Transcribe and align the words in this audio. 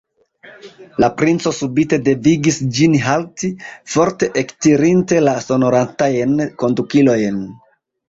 La 1.03 1.09
princo 1.19 1.53
subite 1.57 1.99
devigis 2.07 2.57
ĝin 2.79 2.97
halti, 3.09 3.51
forte 3.97 4.33
ektirinte 4.45 5.23
la 5.29 5.39
sonorantajn 5.51 6.39
kondukilojn. 6.65 7.43